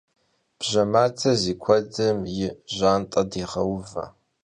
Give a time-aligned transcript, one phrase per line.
[0.59, 4.05] Bje mate zi kuedım yi jant'e dêğeuve.